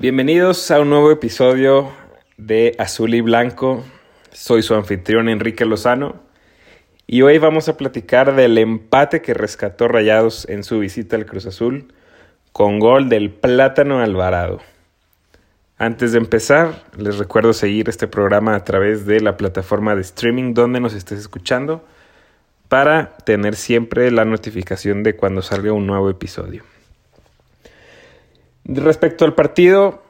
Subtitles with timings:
[0.00, 1.92] Bienvenidos a un nuevo episodio
[2.38, 3.84] de Azul y Blanco.
[4.32, 6.22] Soy su anfitrión Enrique Lozano
[7.06, 11.44] y hoy vamos a platicar del empate que rescató Rayados en su visita al Cruz
[11.44, 11.92] Azul
[12.52, 14.62] con gol del Plátano Alvarado.
[15.76, 20.54] Antes de empezar, les recuerdo seguir este programa a través de la plataforma de streaming
[20.54, 21.84] donde nos estés escuchando
[22.70, 26.64] para tener siempre la notificación de cuando salga un nuevo episodio.
[28.64, 30.02] Respecto al partido,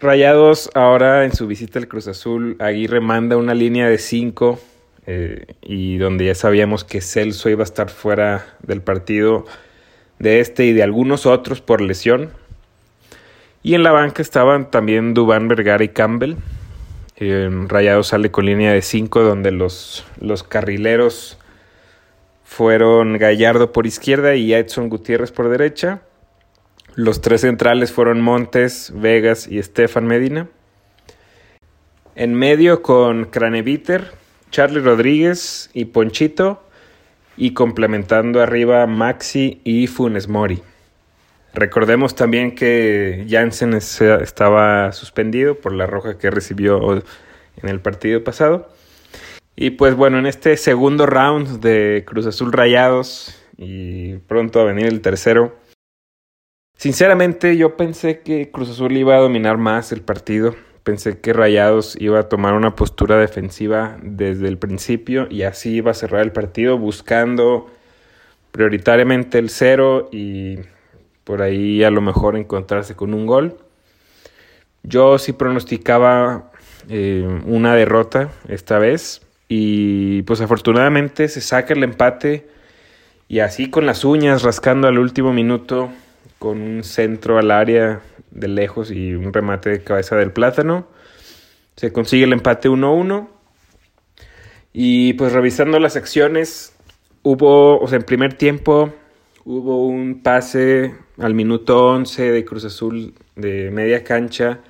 [0.00, 4.60] Rayados ahora en su visita al Cruz Azul, Aguirre manda una línea de 5
[5.06, 9.44] eh, y donde ya sabíamos que Celso iba a estar fuera del partido
[10.20, 12.30] de este y de algunos otros por lesión.
[13.64, 16.36] Y en la banca estaban también Dubán Vergara y Campbell.
[17.16, 21.38] Eh, Rayados sale con línea de 5 donde los, los carrileros
[22.44, 26.02] fueron Gallardo por izquierda y Edson Gutiérrez por derecha.
[26.98, 30.48] Los tres centrales fueron Montes, Vegas y Estefan Medina.
[32.16, 34.10] En medio con Craneviter,
[34.50, 36.60] Charlie Rodríguez y Ponchito.
[37.36, 40.60] Y complementando arriba Maxi y Funes Mori.
[41.54, 48.72] Recordemos también que Jansen estaba suspendido por la roja que recibió en el partido pasado.
[49.54, 54.86] Y pues bueno, en este segundo round de Cruz Azul Rayados y pronto a venir
[54.86, 55.54] el tercero,
[56.78, 60.54] Sinceramente yo pensé que Cruz Azul iba a dominar más el partido.
[60.84, 65.90] Pensé que Rayados iba a tomar una postura defensiva desde el principio y así iba
[65.90, 67.68] a cerrar el partido buscando
[68.52, 70.58] prioritariamente el cero y
[71.24, 73.58] por ahí a lo mejor encontrarse con un gol.
[74.84, 76.52] Yo sí pronosticaba
[76.88, 82.46] eh, una derrota esta vez y pues afortunadamente se saca el empate
[83.26, 85.90] y así con las uñas rascando al último minuto
[86.38, 88.00] con un centro al área
[88.30, 90.86] de lejos y un remate de cabeza del plátano.
[91.76, 93.28] Se consigue el empate 1-1.
[94.72, 96.74] Y pues revisando las acciones,
[97.22, 98.92] hubo, o sea, en primer tiempo
[99.44, 104.60] hubo un pase al minuto 11 de Cruz Azul de media cancha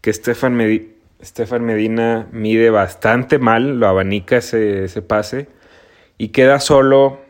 [0.00, 5.48] que Estefan, Medina mide bastante mal, lo abanica ese, ese pase
[6.18, 7.25] y queda solo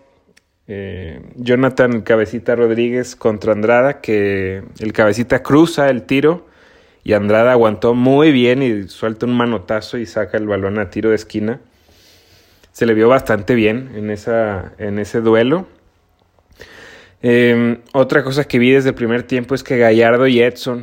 [0.69, 6.47] eh, Jonathan Cabecita Rodríguez contra Andrada, que el Cabecita cruza el tiro
[7.04, 11.10] y Andrada aguantó muy bien y suelta un manotazo y saca el balón a tiro
[11.10, 11.60] de esquina.
[12.72, 15.69] Se le vio bastante bien en, esa, en ese duelo.
[17.22, 20.82] Em, otra cosa que vi desde el primer tiempo es que Gallardo y Edson,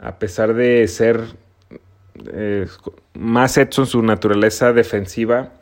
[0.00, 1.20] a pesar de ser
[2.32, 2.66] eh,
[3.14, 5.52] más Edson su naturaleza defensiva,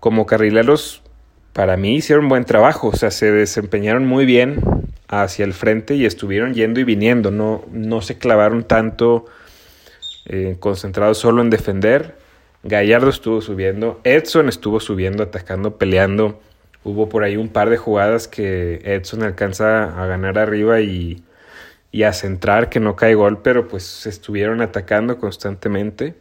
[0.00, 1.02] como carrileros
[1.58, 4.60] para mí hicieron buen trabajo, o sea, se desempeñaron muy bien
[5.08, 9.26] hacia el frente y estuvieron yendo y viniendo, no, no se clavaron tanto
[10.26, 12.14] eh, concentrados solo en defender.
[12.62, 16.38] Gallardo estuvo subiendo, Edson estuvo subiendo, atacando, peleando.
[16.84, 21.24] Hubo por ahí un par de jugadas que Edson alcanza a ganar arriba y,
[22.06, 26.14] a centrar, que no cae gol, pero pues estuvieron atacando constantemente.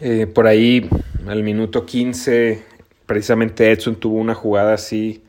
[0.00, 0.88] Eh, por ahí
[1.26, 2.72] al minuto 15
[3.06, 5.22] Precisamente Edson tuvo una jugada así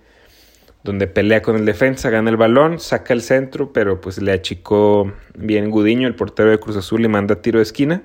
[0.85, 5.11] donde pelea con el defensa, gana el balón, saca el centro, pero pues le achicó
[5.35, 8.03] bien Gudiño, el portero de Cruz Azul, y manda tiro de esquina.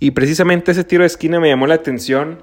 [0.00, 2.42] Y precisamente ese tiro de esquina me llamó la atención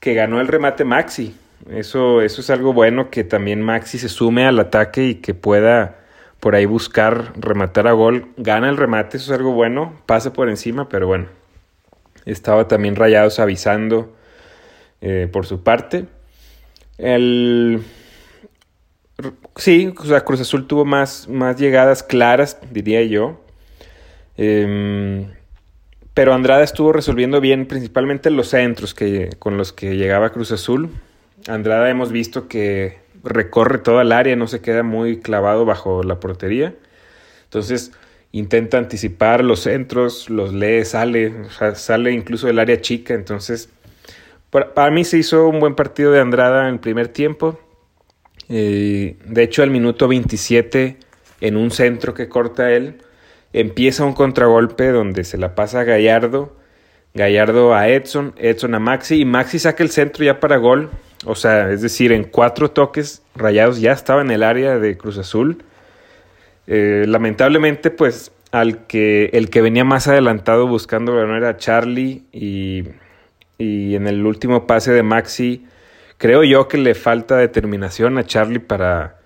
[0.00, 1.36] que ganó el remate Maxi.
[1.70, 5.98] Eso, eso es algo bueno que también Maxi se sume al ataque y que pueda
[6.40, 8.26] por ahí buscar rematar a gol.
[8.38, 11.26] Gana el remate, eso es algo bueno, pasa por encima, pero bueno.
[12.26, 14.16] Estaba también Rayados avisando
[15.00, 16.06] eh, por su parte.
[16.98, 17.82] El...
[19.56, 23.40] Sí, Cruz Azul tuvo más, más llegadas claras, diría yo.
[24.36, 25.26] Em,
[26.14, 30.90] pero Andrada estuvo resolviendo bien principalmente los centros que, con los que llegaba Cruz Azul.
[31.46, 36.20] Andrada hemos visto que recorre toda el área, no se queda muy clavado bajo la
[36.20, 36.74] portería.
[37.44, 37.92] Entonces
[38.32, 41.34] intenta anticipar los centros, los lee, sale,
[41.74, 43.14] sale incluso del área chica.
[43.14, 43.70] Entonces
[44.50, 47.58] para, mí se hizo un buen partido de Andrada en el primer tiempo.
[48.48, 50.96] Eh, de hecho, al minuto 27,
[51.40, 52.98] en un centro que corta él,
[53.52, 56.56] empieza un contragolpe donde se la pasa a Gallardo.
[57.14, 60.90] Gallardo a Edson, Edson a Maxi y Maxi saca el centro ya para gol.
[61.26, 65.18] O sea, es decir, en cuatro toques Rayados ya estaba en el área de Cruz
[65.18, 65.64] Azul.
[66.66, 72.84] Eh, lamentablemente, pues al que el que venía más adelantado buscando bueno, era Charlie y
[73.60, 75.66] y en el último pase de Maxi,
[76.16, 79.18] creo yo que le falta determinación a Charlie para,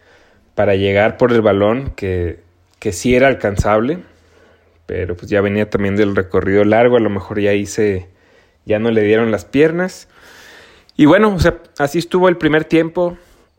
[0.56, 2.40] para llegar por el balón, que,
[2.80, 4.00] que sí era alcanzable,
[4.86, 8.08] pero pues ya venía también del recorrido largo, a lo mejor ya hice,
[8.66, 10.08] ya no le dieron las piernas.
[10.96, 13.16] Y bueno, o sea, así estuvo el primer tiempo,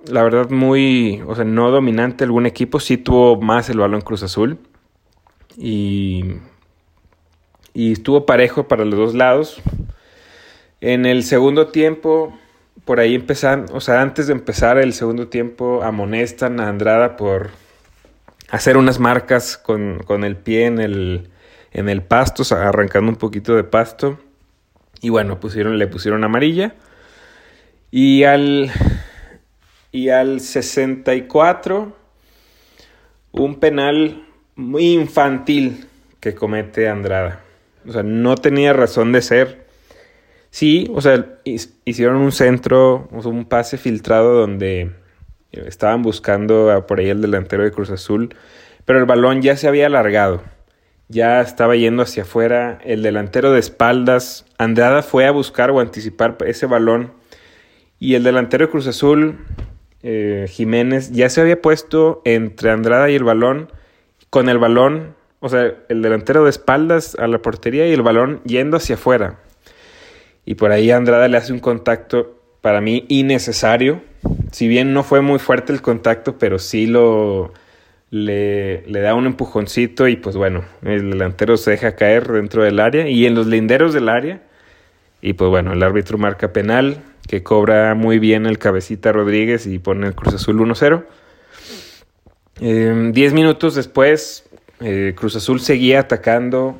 [0.09, 4.23] la verdad muy, o sea, no dominante algún equipo, sí tuvo más el balón Cruz
[4.23, 4.57] Azul
[5.55, 6.35] y,
[7.73, 9.61] y estuvo parejo para los dos lados.
[10.81, 12.37] En el segundo tiempo,
[12.83, 17.49] por ahí empezan, o sea, antes de empezar el segundo tiempo, amonestan a Andrada por
[18.49, 21.29] hacer unas marcas con, el pie en el,
[21.71, 24.19] en el pasto, arrancando un poquito de pasto.
[25.01, 26.75] Y bueno, pusieron, le pusieron amarilla.
[27.91, 28.71] Y al,
[29.91, 31.95] y al 64,
[33.31, 34.25] un penal
[34.55, 35.87] muy infantil
[36.19, 37.41] que comete Andrada.
[37.87, 39.64] O sea, no tenía razón de ser.
[40.55, 44.89] Sí, o sea, hicieron un centro, un pase filtrado donde
[45.51, 48.33] estaban buscando por ahí el delantero de Cruz Azul,
[48.85, 50.43] pero el balón ya se había alargado.
[51.09, 52.79] Ya estaba yendo hacia afuera.
[52.85, 57.11] El delantero de espaldas, Andrada fue a buscar o anticipar ese balón.
[57.99, 59.45] Y el delantero de Cruz Azul,
[60.03, 63.73] eh, Jiménez, ya se había puesto entre Andrada y el balón.
[64.29, 68.39] Con el balón, o sea, el delantero de espaldas a la portería y el balón
[68.45, 69.41] yendo hacia afuera.
[70.45, 74.01] Y por ahí Andrada le hace un contacto para mí innecesario.
[74.51, 77.51] Si bien no fue muy fuerte el contacto, pero sí lo
[78.11, 82.79] le, le, da un empujoncito y pues bueno, el delantero se deja caer dentro del
[82.79, 84.41] área y en los linderos del área.
[85.21, 89.79] Y pues bueno, el árbitro marca penal que cobra muy bien el cabecita Rodríguez y
[89.79, 91.03] pone el Cruz Azul 1-0.
[92.61, 94.47] Eh, diez minutos después,
[94.79, 96.77] eh, Cruz Azul seguía atacando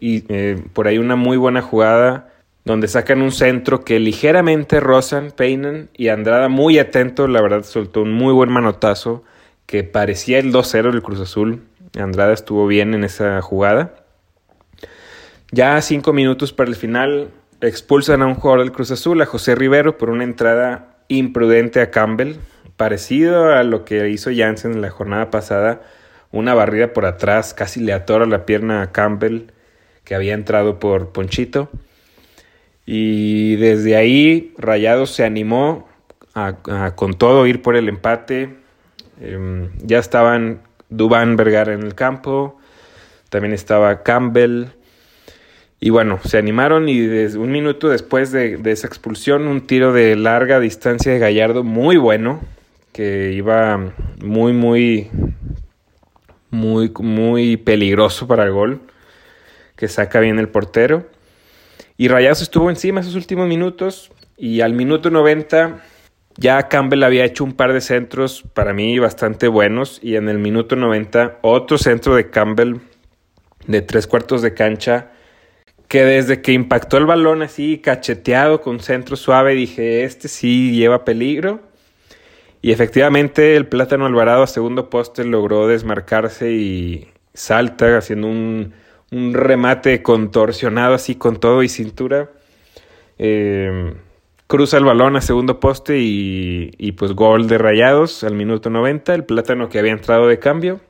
[0.00, 2.33] y eh, por ahí una muy buena jugada
[2.64, 8.02] donde sacan un centro que ligeramente rozan, peinan y Andrada muy atento, la verdad soltó
[8.02, 9.22] un muy buen manotazo
[9.66, 11.62] que parecía el 2-0 del Cruz Azul.
[11.98, 13.94] Andrada estuvo bien en esa jugada.
[15.52, 17.28] Ya cinco minutos para el final
[17.60, 21.90] expulsan a un jugador del Cruz Azul, a José Rivero, por una entrada imprudente a
[21.90, 22.36] Campbell,
[22.76, 25.82] parecido a lo que hizo Jansen en la jornada pasada,
[26.32, 29.52] una barrida por atrás, casi le atora la pierna a Campbell,
[30.02, 31.70] que había entrado por Ponchito.
[32.86, 35.88] Y desde ahí Rayados se animó
[36.34, 38.56] a, con todo ir por el empate.
[39.20, 40.60] Em, ya estaban
[40.90, 42.58] Dubán Vergara en el campo,
[43.30, 44.66] también estaba Campbell.
[45.80, 47.00] Y bueno, se animaron y
[47.36, 51.96] un minuto después de, de, esa expulsión, un tiro de larga distancia de Gallardo muy
[51.96, 52.40] bueno,
[52.92, 53.92] que iba
[54.22, 55.10] muy, muy,
[56.50, 58.80] muy, muy peligroso para el gol,
[59.76, 61.06] que saca bien el portero.
[61.96, 65.80] Y Rayados estuvo encima esos últimos minutos y al minuto 90
[66.36, 70.38] ya Campbell había hecho un par de centros para mí bastante buenos y en el
[70.38, 72.78] minuto 90 otro centro de Campbell
[73.68, 75.12] de tres cuartos de cancha
[75.86, 81.04] que desde que impactó el balón así cacheteado con centro suave dije este sí lleva
[81.04, 81.60] peligro
[82.60, 88.74] y efectivamente el plátano Alvarado a segundo poste logró desmarcarse y salta haciendo un
[89.14, 92.30] un remate contorsionado así con todo y cintura.
[93.18, 93.94] Eh,
[94.48, 99.24] cruza el balón a segundo poste y, pues gol de rayados al minuto 90, el
[99.24, 100.80] plátano que había entrado de cambio.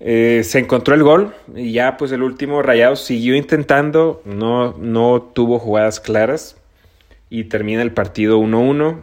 [0.00, 5.20] Eh, se encontró el gol y ya pues el último Rayados siguió intentando, no, no
[5.34, 6.56] tuvo jugadas claras
[7.30, 9.02] y termina el partido 1-1.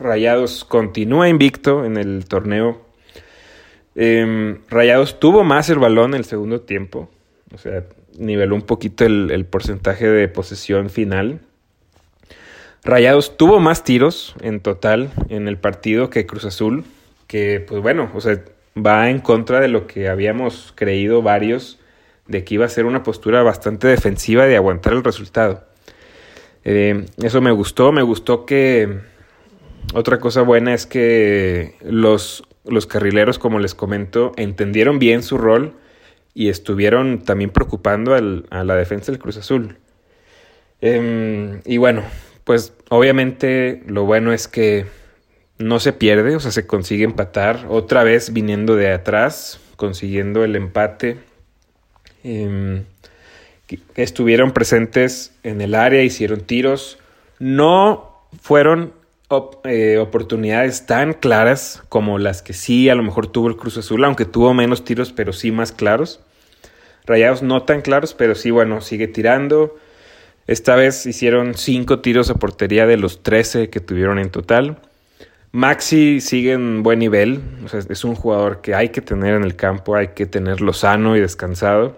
[0.00, 2.83] Rayados continúa invicto en el torneo
[3.94, 7.10] Em, Rayados tuvo más el balón en el segundo tiempo.
[7.54, 7.84] O sea,
[8.18, 11.40] niveló un poquito el, porcentaje de posesión final.
[12.82, 16.84] Rayados tuvo más tiros en total en el partido que Cruz Azul.
[17.26, 18.40] Que, pues bueno, o sea,
[18.76, 21.78] va en contra de lo que habíamos creído varios
[22.26, 25.64] de que iba a ser una postura bastante defensiva de aguantar el resultado.
[26.64, 29.00] Em, eso me gustó, me gustó que
[29.92, 35.74] otra cosa buena es que los los carrileros, como les comento, entendieron bien su rol
[36.34, 39.78] y estuvieron también preocupando a la defensa del Cruz Azul.
[40.80, 42.02] Em, y bueno,
[42.44, 44.86] pues obviamente lo bueno es que
[45.58, 50.56] no se pierde, o sea, se consigue empatar otra vez viniendo de atrás, consiguiendo el
[50.56, 51.18] empate.
[52.24, 52.84] Em,
[53.94, 56.98] estuvieron presentes en el área, hicieron tiros.
[57.38, 58.92] No fueron
[59.64, 64.04] eh, oportunidades tan claras como las que sí a lo mejor tuvo el Cruz Azul,
[64.04, 66.20] aunque tuvo menos tiros, pero sí más claros.
[67.06, 69.76] Rayados no tan claros, pero sí, bueno, sigue tirando.
[70.46, 74.78] Esta vez hicieron cinco tiros a portería de los 13 que tuvieron en total.
[75.52, 79.44] Maxi sigue en buen nivel, o sea, es un jugador que hay que tener en
[79.44, 81.96] el campo, hay que tenerlo sano y descansado.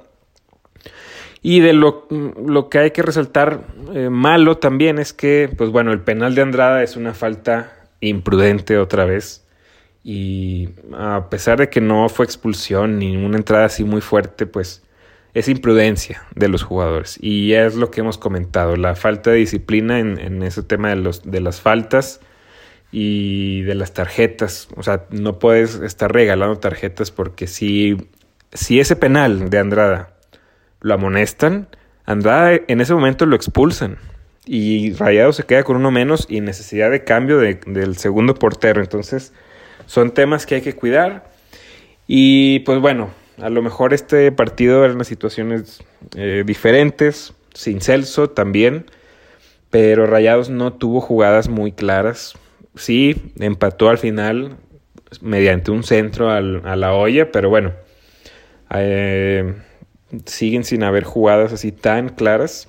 [1.49, 3.61] Y de lo, lo que hay que resaltar
[3.95, 8.79] eh, malo también es que, pues bueno, el penal de Andrada es una falta imprudente
[8.79, 9.47] otra vez.
[10.03, 14.83] Y a pesar de que no fue expulsión ni una entrada así muy fuerte, pues
[15.35, 17.17] es imprudencia de los jugadores.
[17.23, 20.97] Y es lo que hemos comentado, la falta de disciplina en, en ese tema de,
[20.97, 22.19] los, de las faltas
[22.91, 24.67] y de las tarjetas.
[24.75, 28.09] O sea, no puedes estar regalando tarjetas porque si,
[28.53, 30.16] si ese penal de Andrada
[30.87, 31.69] lo amonestan,
[32.05, 33.99] Andrada en ese momento lo expulsan.
[34.47, 38.81] Y Rayado se queda con uno menos y necesidad de cambio del segundo portero.
[38.81, 39.33] Entonces,
[39.87, 41.29] son temas que hay que cuidar.
[42.07, 43.11] Y pues bueno,
[43.43, 45.83] a lo mejor este partido eran situaciones
[46.15, 48.87] eh, diferentes, sin Celso también,
[49.71, 52.37] pero Rayados no tuvo jugadas muy claras
[52.77, 54.57] sí, empató al final
[55.21, 57.73] mediante un centro a la olla, pero bueno,
[58.75, 59.55] eh,
[60.25, 62.69] siguen sin haber jugadas así tan claras.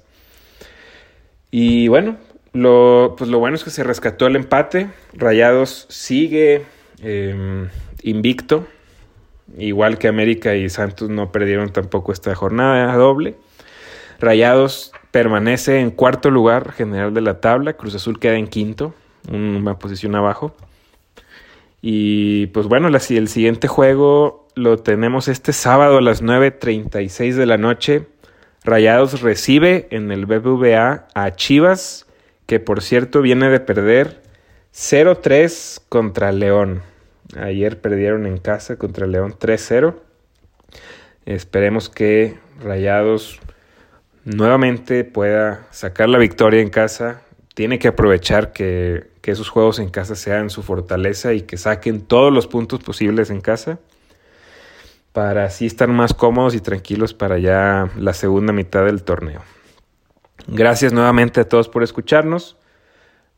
[1.51, 2.17] Y bueno,
[2.53, 4.89] lo, pues lo bueno es que se rescató el empate.
[5.13, 6.63] Rayados sigue
[7.01, 7.70] em,
[8.03, 8.67] invicto,
[9.58, 13.36] igual que América y Santos no perdieron tampoco esta jornada doble.
[14.20, 18.94] Rayados permanece en cuarto lugar general de la tabla, Cruz Azul queda en quinto
[19.32, 20.56] una posición abajo.
[21.82, 27.57] Y pues bueno, el siguiente juego lo tenemos este sábado a las 9.36 de la
[27.57, 28.07] noche.
[28.63, 32.07] Rayados recibe en el BBVA a Chivas,
[32.45, 34.21] que por cierto viene de perder
[34.73, 36.81] 0-3 contra León.
[37.37, 39.95] Ayer perdieron en casa contra León 3-0.
[41.25, 43.39] Esperemos que Rayados
[44.25, 47.21] nuevamente pueda sacar la victoria en casa.
[47.53, 51.99] Tiene que aprovechar que que esos juegos en casa sean su fortaleza y que saquen
[51.99, 53.77] todos los puntos posibles en casa
[55.17, 59.41] para así estar más cómodos y tranquilos para ya la segunda mitad del torneo.
[60.45, 62.55] Gracias nuevamente a todos por escucharnos.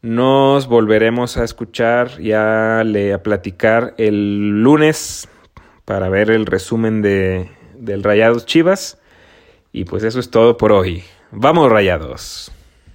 [0.02, 5.30] Nos volveremos a escuchar y a, a platicar el lunes
[5.86, 9.00] para ver el resumen de, del Rayados Chivas.
[9.72, 11.06] Y pues eso es todo por hoy.
[11.32, 12.52] Vamos Rayados.